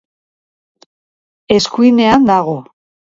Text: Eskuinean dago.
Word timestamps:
Eskuinean 1.59 2.27
dago. 2.31 2.57